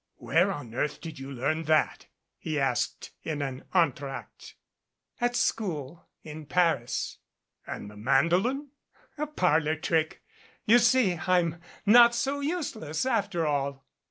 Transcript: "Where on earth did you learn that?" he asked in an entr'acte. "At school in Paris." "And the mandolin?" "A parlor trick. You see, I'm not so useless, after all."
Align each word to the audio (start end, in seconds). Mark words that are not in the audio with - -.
"Where 0.15 0.51
on 0.51 0.73
earth 0.73 0.99
did 0.99 1.19
you 1.19 1.31
learn 1.31 1.65
that?" 1.65 2.07
he 2.39 2.59
asked 2.59 3.11
in 3.21 3.43
an 3.43 3.65
entr'acte. 3.71 4.55
"At 5.19 5.35
school 5.35 6.07
in 6.23 6.47
Paris." 6.47 7.19
"And 7.67 7.87
the 7.87 7.97
mandolin?" 7.97 8.69
"A 9.19 9.27
parlor 9.27 9.75
trick. 9.75 10.23
You 10.65 10.79
see, 10.79 11.19
I'm 11.27 11.61
not 11.85 12.15
so 12.15 12.39
useless, 12.39 13.05
after 13.05 13.45
all." 13.45 13.85